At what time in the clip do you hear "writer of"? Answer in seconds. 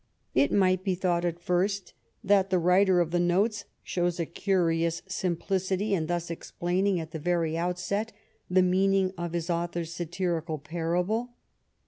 2.57-3.11